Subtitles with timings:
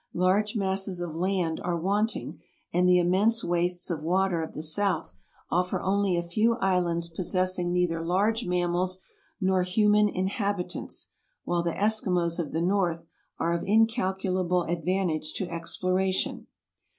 [0.15, 2.39] Large masses of land are wanting,
[2.73, 5.13] and the immense wastes of water of the South
[5.51, 8.99] offer only a few islands possessing neither large mammals
[9.39, 11.11] nor human inhabitants;
[11.43, 13.05] while the Eskimos of the North
[13.37, 16.47] are of incalculable advantage to ex ploration.